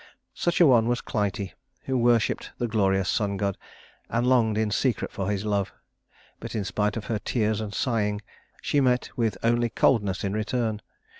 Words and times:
Such 0.33 0.59
a 0.59 0.65
one 0.65 0.87
was 0.87 0.99
Clytie, 0.99 1.53
who 1.83 1.95
worshiped 1.95 2.53
the 2.57 2.67
glorious 2.67 3.07
sun 3.07 3.37
god, 3.37 3.55
and 4.09 4.25
longed 4.25 4.57
in 4.57 4.71
secret 4.71 5.11
for 5.11 5.29
his 5.29 5.45
love; 5.45 5.71
but 6.39 6.55
in 6.55 6.63
spite 6.65 6.97
of 6.97 7.05
her 7.05 7.19
tears 7.19 7.61
and 7.61 7.71
sighing 7.71 8.23
she 8.63 8.81
met 8.81 9.11
with 9.15 9.37
only 9.43 9.69
coldness 9.69 10.23
in 10.23 10.33
return. 10.33 10.81